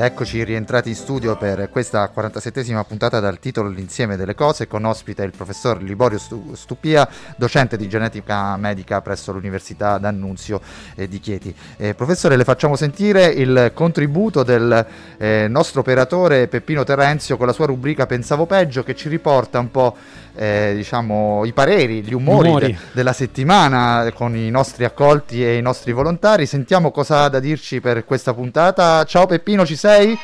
Eccoci 0.00 0.44
rientrati 0.44 0.90
in 0.90 0.94
studio 0.94 1.36
per 1.36 1.68
questa 1.70 2.10
47esima 2.14 2.84
puntata 2.86 3.18
dal 3.18 3.40
titolo 3.40 3.68
L'insieme 3.68 4.16
delle 4.16 4.36
cose 4.36 4.68
con 4.68 4.84
ospite 4.84 5.24
il 5.24 5.32
professor 5.36 5.82
Liborio 5.82 6.18
Stupia, 6.52 7.06
docente 7.36 7.76
di 7.76 7.88
genetica 7.88 8.56
medica 8.56 9.02
presso 9.02 9.32
l'Università 9.32 9.98
d'Annunzio 9.98 10.62
eh, 10.94 11.08
di 11.08 11.18
Chieti. 11.18 11.52
Eh, 11.76 11.94
professore, 11.94 12.36
le 12.36 12.44
facciamo 12.44 12.76
sentire 12.76 13.26
il 13.26 13.72
contributo 13.74 14.44
del 14.44 14.86
eh, 15.18 15.48
nostro 15.48 15.80
operatore 15.80 16.46
Peppino 16.46 16.84
Terenzio 16.84 17.36
con 17.36 17.46
la 17.46 17.52
sua 17.52 17.66
rubrica 17.66 18.06
Pensavo 18.06 18.46
peggio 18.46 18.84
che 18.84 18.94
ci 18.94 19.08
riporta 19.08 19.58
un 19.58 19.70
po' 19.72 19.96
eh, 20.38 20.72
diciamo, 20.76 21.44
i 21.44 21.52
pareri, 21.52 22.02
gli 22.02 22.14
umori, 22.14 22.48
umori. 22.48 22.66
De- 22.66 22.78
della 22.92 23.12
settimana 23.12 24.10
con 24.14 24.36
i 24.36 24.50
nostri 24.50 24.84
accolti 24.84 25.44
e 25.44 25.56
i 25.56 25.62
nostri 25.62 25.92
volontari. 25.92 26.46
Sentiamo 26.46 26.92
cosa 26.92 27.24
ha 27.24 27.28
da 27.28 27.40
dirci 27.40 27.80
per 27.80 28.04
questa 28.04 28.32
puntata. 28.32 29.04
Ciao 29.04 29.26
Peppino, 29.26 29.66
ci 29.66 29.76
sei? 29.76 30.16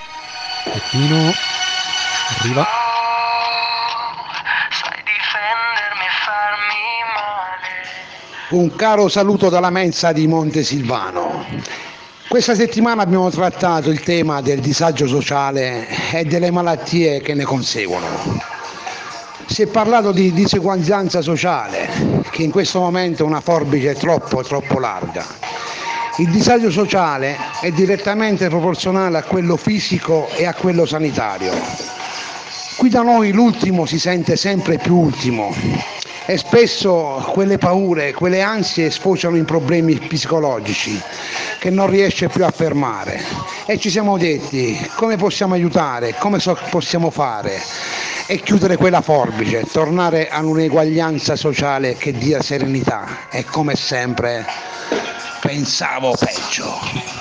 Peppino 0.64 1.32
arriva. 2.38 2.66
Un 8.50 8.76
caro 8.76 9.08
saluto 9.08 9.48
dalla 9.48 9.70
mensa 9.70 10.12
di 10.12 10.28
Montesilvano. 10.28 11.44
Questa 12.28 12.54
settimana 12.54 13.02
abbiamo 13.02 13.28
trattato 13.30 13.90
il 13.90 14.00
tema 14.00 14.40
del 14.40 14.60
disagio 14.60 15.08
sociale 15.08 15.86
e 16.12 16.24
delle 16.24 16.52
malattie 16.52 17.20
che 17.20 17.34
ne 17.34 17.42
conseguono. 17.44 18.62
Si 19.54 19.62
è 19.62 19.66
parlato 19.66 20.10
di 20.10 20.32
diseguaglianza 20.32 21.20
sociale, 21.20 21.88
che 22.32 22.42
in 22.42 22.50
questo 22.50 22.80
momento 22.80 23.22
è 23.22 23.26
una 23.26 23.40
forbice 23.40 23.94
troppo, 23.94 24.42
troppo 24.42 24.80
larga. 24.80 25.24
Il 26.16 26.28
disagio 26.28 26.72
sociale 26.72 27.36
è 27.60 27.70
direttamente 27.70 28.48
proporzionale 28.48 29.18
a 29.18 29.22
quello 29.22 29.56
fisico 29.56 30.28
e 30.34 30.44
a 30.44 30.54
quello 30.54 30.86
sanitario. 30.86 31.52
Qui 32.74 32.88
da 32.88 33.02
noi 33.02 33.30
l'ultimo 33.30 33.86
si 33.86 34.00
sente 34.00 34.34
sempre 34.34 34.78
più 34.78 34.96
ultimo 34.96 35.54
e 36.26 36.36
spesso 36.36 37.24
quelle 37.30 37.56
paure, 37.56 38.12
quelle 38.12 38.42
ansie 38.42 38.90
sfociano 38.90 39.36
in 39.36 39.44
problemi 39.44 39.94
psicologici 39.94 41.00
che 41.60 41.70
non 41.70 41.88
riesce 41.88 42.26
più 42.26 42.44
a 42.44 42.50
fermare 42.50 43.22
e 43.66 43.78
ci 43.78 43.88
siamo 43.88 44.18
detti 44.18 44.76
come 44.96 45.16
possiamo 45.16 45.54
aiutare, 45.54 46.16
come 46.18 46.40
so- 46.40 46.58
possiamo 46.70 47.10
fare 47.10 47.60
e 48.26 48.40
chiudere 48.40 48.76
quella 48.76 49.02
forbice, 49.02 49.64
tornare 49.70 50.28
ad 50.28 50.44
un'eguaglianza 50.44 51.36
sociale 51.36 51.94
che 51.94 52.12
dia 52.12 52.40
serenità 52.40 53.28
e 53.30 53.44
come 53.44 53.74
sempre 53.74 54.44
pensavo 55.40 56.14
peggio. 56.18 57.12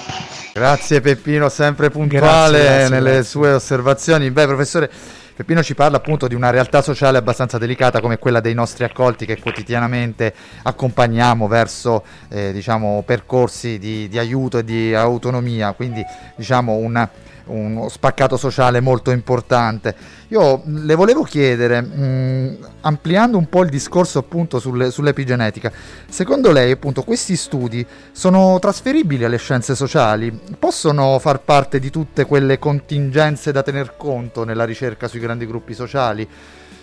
Grazie 0.54 1.02
Peppino, 1.02 1.50
sempre 1.50 1.90
puntuale 1.90 2.60
Grazie, 2.60 2.76
grazie, 2.78 2.90
nelle 2.90 3.12
grazie. 3.12 3.30
sue 3.30 3.52
osservazioni. 3.52 4.32
Beh, 4.32 4.46
professore, 4.46 4.90
Peppino 5.36 5.64
ci 5.64 5.74
parla 5.74 5.98
appunto 5.98 6.28
di 6.28 6.36
una 6.36 6.52
realtà 6.52 6.82
sociale 6.82 7.18
abbastanza 7.18 7.58
delicata 7.58 8.00
come 8.00 8.20
quella 8.20 8.40
dei 8.40 8.54
nostri 8.54 8.84
accolti 8.84 9.26
che 9.26 9.40
quotidianamente 9.40 10.32
accompagniamo 10.62 11.48
verso 11.48 12.04
eh, 12.30 12.54
diciamo, 12.54 13.02
percorsi 13.04 13.80
di, 13.80 14.08
di 14.08 14.20
aiuto 14.20 14.60
e 14.60 14.64
di 14.64 14.94
autonomia, 14.94 15.74
quindi 15.74 16.06
diciamo 16.36 16.74
un, 16.74 17.10
uno 17.46 17.90
spaccato 17.90 18.38
sociale 18.38 18.80
molto 18.80 19.12
importante. 19.12 19.96
Io 20.30 20.62
le 20.66 20.96
volevo 20.96 21.24
chiedere, 21.24 21.82
mh, 21.82 22.58
ampliando 22.82 23.38
un 23.38 23.48
po' 23.50 23.64
il 23.64 23.70
discorso 23.70 24.20
appunto 24.20 24.60
sulle- 24.60 24.92
sull'epigenetica, 24.92 25.72
secondo 26.08 26.52
lei 26.52 26.72
appunto 26.72 27.04
questi 27.04 27.36
studi 27.36 27.86
sono 28.12 28.58
trasferibili 28.60 29.24
alle 29.24 29.38
scienze 29.38 29.76
sociali? 29.76 30.38
Possono 30.58 31.20
far 31.20 31.42
parte 31.42 31.80
di 31.80 31.90
tutte 31.90 32.26
quelle 32.26 32.60
contingenze 32.60 33.52
da 33.52 33.64
tener 33.64 33.96
conto 33.98 34.44
nella 34.44 34.66
ricerca 34.66 35.08
sui 35.08 35.20
grandi 35.20 35.46
gruppi 35.46 35.74
sociali? 35.74 36.28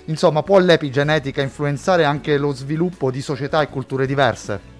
Insomma, 0.06 0.42
può 0.42 0.58
l'epigenetica 0.58 1.40
influenzare 1.40 2.04
anche 2.04 2.36
lo 2.36 2.52
sviluppo 2.52 3.10
di 3.10 3.22
società 3.22 3.62
e 3.62 3.68
culture 3.68 4.06
diverse? 4.06 4.78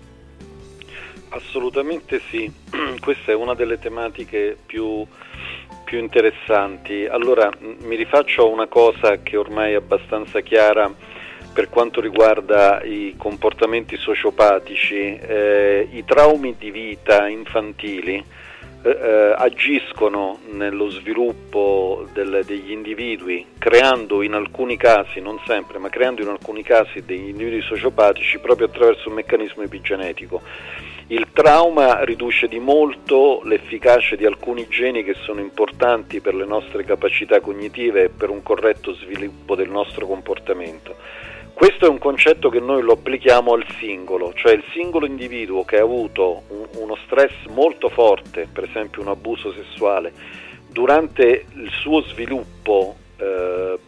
Assolutamente 1.28 2.20
sì, 2.28 2.52
questa 3.00 3.30
è 3.30 3.34
una 3.34 3.54
delle 3.54 3.78
tematiche 3.78 4.56
più, 4.66 5.06
più 5.90 5.98
interessanti. 5.98 7.04
Allora 7.04 7.50
mi 7.80 7.96
rifaccio 7.96 8.42
a 8.42 8.44
una 8.44 8.68
cosa 8.68 9.16
che 9.24 9.36
ormai 9.36 9.72
è 9.72 9.74
abbastanza 9.74 10.38
chiara 10.38 10.88
per 11.52 11.68
quanto 11.68 12.00
riguarda 12.00 12.80
i 12.84 13.14
comportamenti 13.16 13.96
sociopatici, 13.96 15.16
eh, 15.16 15.88
i 15.90 16.04
traumi 16.04 16.54
di 16.56 16.70
vita 16.70 17.26
infantili 17.26 18.24
eh, 18.82 18.88
eh, 18.88 19.34
agiscono 19.36 20.38
nello 20.52 20.90
sviluppo 20.90 22.06
del- 22.12 22.44
degli 22.46 22.70
individui, 22.70 23.46
creando 23.58 24.22
in 24.22 24.34
alcuni 24.34 24.76
casi, 24.76 25.20
non 25.20 25.40
sempre, 25.44 25.78
ma 25.78 25.88
creando 25.88 26.22
in 26.22 26.28
alcuni 26.28 26.62
casi 26.62 27.04
degli 27.04 27.30
individui 27.30 27.62
sociopatici 27.62 28.38
proprio 28.38 28.68
attraverso 28.68 29.08
un 29.08 29.16
meccanismo 29.16 29.64
epigenetico. 29.64 30.40
Il 31.10 31.32
trauma 31.32 32.04
riduce 32.04 32.46
di 32.46 32.60
molto 32.60 33.42
l'efficacia 33.42 34.14
di 34.14 34.24
alcuni 34.24 34.68
geni 34.68 35.02
che 35.02 35.14
sono 35.14 35.40
importanti 35.40 36.20
per 36.20 36.36
le 36.36 36.44
nostre 36.44 36.84
capacità 36.84 37.40
cognitive 37.40 38.04
e 38.04 38.08
per 38.10 38.30
un 38.30 38.44
corretto 38.44 38.94
sviluppo 38.94 39.56
del 39.56 39.68
nostro 39.68 40.06
comportamento. 40.06 40.94
Questo 41.52 41.86
è 41.86 41.88
un 41.88 41.98
concetto 41.98 42.48
che 42.48 42.60
noi 42.60 42.82
lo 42.82 42.92
applichiamo 42.92 43.54
al 43.54 43.66
singolo, 43.80 44.32
cioè 44.34 44.52
il 44.52 44.62
singolo 44.70 45.04
individuo 45.04 45.64
che 45.64 45.78
ha 45.78 45.82
avuto 45.82 46.42
un- 46.46 46.68
uno 46.76 46.96
stress 47.04 47.34
molto 47.48 47.88
forte, 47.88 48.46
per 48.46 48.62
esempio 48.62 49.02
un 49.02 49.08
abuso 49.08 49.52
sessuale, 49.52 50.12
durante 50.68 51.46
il 51.56 51.70
suo 51.72 52.02
sviluppo 52.02 52.94
eh, 53.18 53.78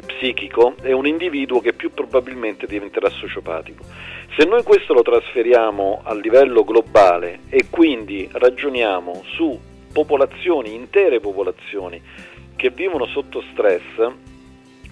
psichico, 0.00 0.74
è 0.80 0.92
un 0.92 1.06
individuo 1.06 1.60
che 1.60 1.72
più 1.72 1.92
probabilmente 1.92 2.66
diventerà 2.66 3.08
sociopatico. 3.08 3.84
Se 4.36 4.44
noi 4.44 4.62
questo 4.62 4.92
lo 4.92 5.02
trasferiamo 5.02 6.02
a 6.04 6.14
livello 6.14 6.64
globale 6.64 7.40
e 7.48 7.66
quindi 7.68 8.28
ragioniamo 8.30 9.22
su 9.24 9.58
popolazioni, 9.92 10.74
intere 10.74 11.20
popolazioni 11.20 12.00
che 12.56 12.70
vivono 12.70 13.06
sotto 13.06 13.42
stress, 13.52 14.12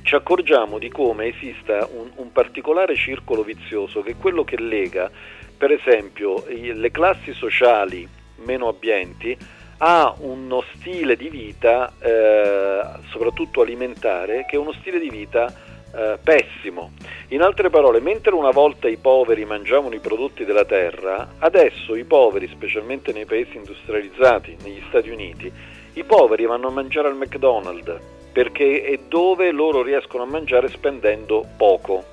ci 0.02 0.14
accorgiamo 0.14 0.78
di 0.78 0.88
come 0.88 1.26
esista 1.26 1.86
un, 1.92 2.10
un 2.16 2.32
particolare 2.32 2.96
circolo 2.96 3.42
vizioso 3.42 4.00
che 4.00 4.12
è 4.12 4.16
quello 4.16 4.42
che 4.42 4.58
lega, 4.58 5.10
per 5.56 5.70
esempio, 5.70 6.44
le 6.48 6.90
classi 6.90 7.32
sociali 7.32 8.08
meno 8.36 8.68
abbienti 8.68 9.36
a 9.78 10.14
uno 10.20 10.62
stile 10.74 11.16
di 11.16 11.28
vita, 11.28 11.92
eh, 12.00 12.82
soprattutto 13.10 13.62
alimentare, 13.62 14.44
che 14.48 14.56
è 14.56 14.58
uno 14.58 14.72
stile 14.72 14.98
di 14.98 15.10
vita 15.10 15.52
eh, 15.94 16.18
pessimo. 16.22 16.92
In 17.28 17.42
altre 17.42 17.70
parole, 17.70 18.00
mentre 18.00 18.34
una 18.34 18.50
volta 18.50 18.88
i 18.88 18.96
poveri 18.96 19.44
mangiavano 19.44 19.94
i 19.94 20.00
prodotti 20.00 20.44
della 20.44 20.64
terra, 20.64 21.34
adesso 21.38 21.94
i 21.94 22.04
poveri, 22.04 22.48
specialmente 22.48 23.12
nei 23.12 23.24
paesi 23.24 23.56
industrializzati, 23.56 24.56
negli 24.62 24.82
Stati 24.88 25.10
Uniti, 25.10 25.50
i 25.94 26.04
poveri 26.04 26.44
vanno 26.46 26.68
a 26.68 26.72
mangiare 26.72 27.08
al 27.08 27.16
McDonald's 27.16 28.16
perché 28.38 28.82
è 28.82 28.98
dove 29.08 29.50
loro 29.50 29.82
riescono 29.82 30.22
a 30.22 30.26
mangiare 30.26 30.68
spendendo 30.68 31.44
poco. 31.56 32.04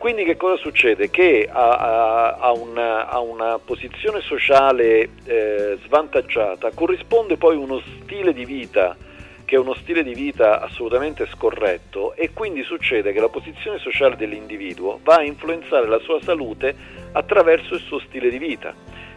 Quindi 0.00 0.24
che 0.24 0.38
cosa 0.38 0.56
succede? 0.56 1.10
Che 1.10 1.46
a, 1.46 1.76
a- 1.76 2.36
a 2.36 2.52
una, 2.52 3.06
a 3.10 3.18
una 3.18 3.58
posizione 3.58 4.22
sociale 4.22 5.10
eh, 5.24 5.76
svantaggiata 5.84 6.70
corrisponde 6.70 7.36
poi 7.36 7.54
uno 7.54 7.82
stile 8.00 8.32
di 8.32 8.46
vita 8.46 8.96
che 9.44 9.56
è 9.56 9.58
uno 9.58 9.74
stile 9.74 10.02
di 10.02 10.14
vita 10.14 10.62
assolutamente 10.62 11.26
scorretto 11.26 12.14
e 12.14 12.30
quindi 12.32 12.62
succede 12.62 13.12
che 13.12 13.20
la 13.20 13.28
posizione 13.28 13.76
sociale 13.76 14.16
dell'individuo 14.16 15.00
va 15.02 15.16
a 15.16 15.22
influenzare 15.22 15.86
la 15.86 15.98
sua 15.98 16.18
salute 16.22 16.74
attraverso 17.12 17.74
il 17.74 17.80
suo 17.80 17.98
stile 17.98 18.30
di 18.30 18.38
vita. 18.38 18.72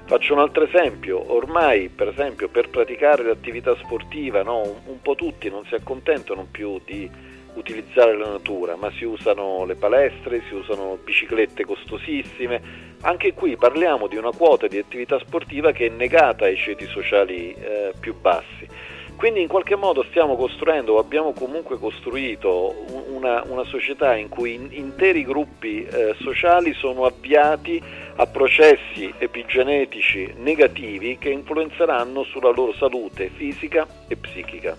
Faccio 0.06 0.34
un 0.34 0.40
altro 0.40 0.66
esempio, 0.66 1.34
ormai 1.34 1.88
per 1.88 2.10
esempio 2.10 2.50
per 2.50 2.68
praticare 2.70 3.24
l'attività 3.24 3.74
sportiva 3.78 4.44
no, 4.44 4.60
un, 4.60 4.76
un 4.88 5.02
po' 5.02 5.16
tutti 5.16 5.50
non 5.50 5.64
si 5.66 5.76
accontentano 5.76 6.46
più 6.52 6.82
di 6.84 7.10
utilizzare 7.56 8.18
la 8.18 8.30
natura, 8.30 8.76
ma 8.76 8.92
si 8.98 9.04
usano 9.06 9.66
le 9.66 9.76
palestre, 9.76 10.42
si 10.48 10.54
usano 10.56 10.98
biciclette 11.04 11.66
costosissime. 11.66 12.92
Anche 13.02 13.34
qui 13.34 13.58
parliamo 13.58 14.08
di 14.08 14.16
una 14.16 14.32
quota 14.32 14.68
di 14.68 14.78
attività 14.78 15.20
sportiva 15.20 15.72
che 15.72 15.88
è 15.88 15.90
negata 15.90 16.46
ai 16.46 16.56
ceti 16.58 16.86
sociali 16.88 17.54
eh, 17.54 17.94
più 18.00 18.16
bassi. 18.20 18.68
Quindi 19.16 19.42
in 19.42 19.48
qualche 19.48 19.76
modo 19.76 20.04
stiamo 20.10 20.36
costruendo 20.36 20.94
o 20.94 21.00
abbiamo 21.00 21.34
comunque 21.34 21.78
costruito 21.78 22.76
un- 22.90 23.16
una, 23.16 23.44
una 23.48 23.64
società 23.64 24.16
in 24.16 24.28
cui 24.28 24.56
in- 24.56 24.70
interi 24.72 25.24
gruppi 25.24 25.86
eh, 25.86 26.16
sociali 26.22 26.74
sono 26.74 27.06
avviati 27.06 27.82
a 28.16 28.26
processi 28.26 29.14
epigenetici 29.18 30.34
negativi 30.38 31.18
che 31.20 31.30
influenzeranno 31.30 32.24
sulla 32.24 32.50
loro 32.50 32.74
salute 32.74 33.30
fisica 33.30 33.88
e 34.08 34.16
psichica. 34.18 34.76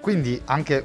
Quindi 0.00 0.40
anche 0.46 0.84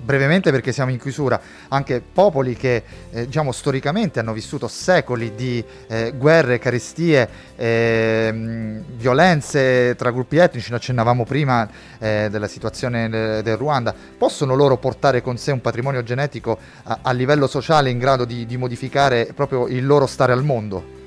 brevemente 0.00 0.50
perché 0.50 0.72
siamo 0.72 0.90
in 0.90 0.98
chiusura, 0.98 1.40
anche 1.68 2.00
popoli 2.00 2.54
che 2.54 2.82
eh, 3.12 3.26
diciamo 3.26 3.52
storicamente 3.52 4.20
hanno 4.20 4.32
vissuto 4.32 4.68
secoli 4.68 5.34
di 5.34 5.62
eh, 5.88 6.12
guerre, 6.16 6.58
carestie, 6.58 7.28
ehm, 7.56 8.84
violenze 8.96 9.94
tra 9.96 10.10
gruppi 10.10 10.36
etnici, 10.36 10.70
ne 10.70 10.76
accennavamo 10.76 11.24
prima 11.24 11.68
eh, 11.98 12.28
della 12.30 12.48
situazione 12.48 13.08
del, 13.08 13.42
del 13.42 13.56
Ruanda, 13.56 13.94
possono 14.16 14.54
loro 14.54 14.76
portare 14.78 15.20
con 15.22 15.36
sé 15.36 15.52
un 15.52 15.60
patrimonio 15.60 16.02
genetico 16.02 16.58
a, 16.84 16.98
a 17.02 17.12
livello 17.12 17.46
sociale 17.46 17.90
in 17.90 17.98
grado 17.98 18.24
di, 18.24 18.46
di 18.46 18.56
modificare 18.56 19.32
proprio 19.34 19.68
il 19.68 19.86
loro 19.86 20.06
stare 20.06 20.32
al 20.32 20.44
mondo? 20.44 20.98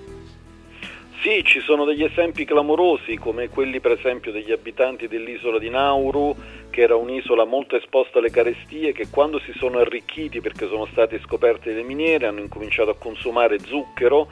Sì, 1.23 1.41
ci 1.45 1.62
sono 1.62 1.86
degli 1.86 2.03
esempi 2.03 2.43
clamorosi 2.43 3.15
come 3.15 3.47
quelli 3.47 3.79
per 3.79 3.91
esempio 3.93 4.34
degli 4.34 4.51
abitanti 4.51 5.08
dell'isola 5.08 5.58
di 5.58 5.69
Nauru, 5.69 6.36
che 6.73 6.81
era 6.81 6.95
un'isola 6.95 7.45
molto 7.45 7.75
esposta 7.75 8.17
alle 8.17 8.31
carestie, 8.31 8.93
che 8.93 9.07
quando 9.12 9.38
si 9.41 9.53
sono 9.57 9.77
arricchiti 9.77 10.41
perché 10.41 10.65
sono 10.67 10.88
state 10.88 11.19
scoperte 11.19 11.71
le 11.71 11.83
miniere 11.83 12.25
hanno 12.25 12.39
incominciato 12.39 12.89
a 12.89 12.95
consumare 12.95 13.62
zucchero 13.63 14.27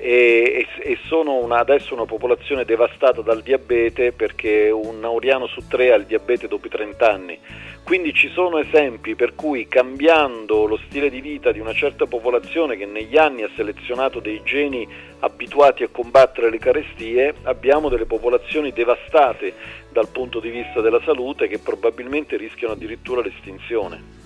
e, 0.00 0.66
e- 0.78 0.98
sono 1.06 1.34
una- 1.34 1.58
adesso 1.58 1.92
una 1.92 2.06
popolazione 2.06 2.64
devastata 2.64 3.20
dal 3.20 3.42
diabete 3.42 4.12
perché 4.12 4.70
un 4.70 4.98
nauriano 5.00 5.46
su 5.46 5.66
tre 5.68 5.92
ha 5.92 5.96
il 5.96 6.06
diabete 6.06 6.48
dopo 6.48 6.66
i 6.66 6.70
30 6.70 7.10
anni. 7.10 7.38
Quindi 7.84 8.14
ci 8.14 8.28
sono 8.28 8.58
esempi 8.58 9.14
per 9.14 9.34
cui 9.34 9.66
cambiando 9.66 10.66
lo 10.66 10.78
stile 10.86 11.10
di 11.10 11.20
vita 11.20 11.50
di 11.50 11.58
una 11.58 11.72
certa 11.72 12.06
popolazione 12.06 12.76
che 12.76 12.86
negli 12.86 13.16
anni 13.16 13.42
ha 13.42 13.50
selezionato 13.56 14.20
dei 14.20 14.40
geni 14.44 14.88
abituati 15.20 15.82
a 15.82 15.88
combattere 15.88 16.50
le 16.50 16.58
carestie, 16.58 17.34
abbiamo 17.42 17.88
delle 17.88 18.06
popolazioni 18.06 18.72
devastate 18.72 19.54
dal 19.90 20.08
punto 20.08 20.40
di 20.40 20.50
vista 20.50 20.80
della 20.80 21.00
salute 21.04 21.48
che 21.48 21.58
probabilmente 21.58 22.36
rischiano 22.36 22.74
addirittura 22.74 23.22
l'estinzione. 23.22 24.19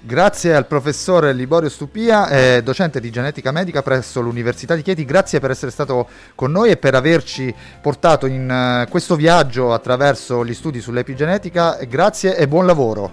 Grazie 0.00 0.54
al 0.54 0.66
professor 0.66 1.24
Liborio 1.34 1.68
Stupia, 1.68 2.28
eh, 2.28 2.62
docente 2.62 3.00
di 3.00 3.10
genetica 3.10 3.50
medica 3.50 3.82
presso 3.82 4.20
l'Università 4.20 4.76
di 4.76 4.82
Chieti, 4.82 5.04
grazie 5.04 5.40
per 5.40 5.50
essere 5.50 5.72
stato 5.72 6.08
con 6.36 6.52
noi 6.52 6.70
e 6.70 6.76
per 6.76 6.94
averci 6.94 7.52
portato 7.82 8.26
in 8.26 8.48
eh, 8.48 8.88
questo 8.88 9.16
viaggio 9.16 9.72
attraverso 9.72 10.44
gli 10.44 10.54
studi 10.54 10.80
sull'epigenetica. 10.80 11.78
Grazie 11.84 12.36
e 12.36 12.46
buon 12.46 12.64
lavoro. 12.64 13.10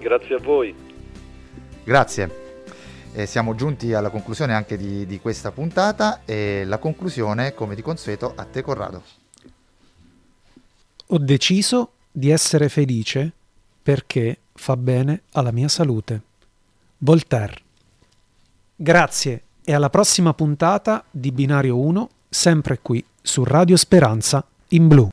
Grazie 0.00 0.34
a 0.34 0.38
voi. 0.40 0.74
Grazie. 1.84 2.46
Eh, 3.12 3.24
siamo 3.24 3.54
giunti 3.54 3.94
alla 3.94 4.10
conclusione 4.10 4.54
anche 4.54 4.76
di, 4.76 5.06
di 5.06 5.20
questa 5.20 5.52
puntata 5.52 6.22
e 6.24 6.64
la 6.66 6.78
conclusione, 6.78 7.54
come 7.54 7.76
di 7.76 7.82
consueto, 7.82 8.32
a 8.34 8.44
te 8.44 8.60
Corrado. 8.62 9.02
Ho 11.06 11.18
deciso 11.18 11.92
di 12.10 12.30
essere 12.30 12.68
felice 12.68 13.32
perché 13.88 14.40
fa 14.52 14.76
bene 14.76 15.22
alla 15.32 15.50
mia 15.50 15.68
salute. 15.68 16.20
Voltaire. 16.98 17.56
Grazie 18.76 19.42
e 19.64 19.72
alla 19.72 19.88
prossima 19.88 20.34
puntata 20.34 21.02
di 21.10 21.32
Binario 21.32 21.78
1, 21.78 22.10
sempre 22.28 22.80
qui 22.82 23.02
su 23.22 23.44
Radio 23.44 23.78
Speranza 23.78 24.44
in 24.68 24.88
blu. 24.88 25.08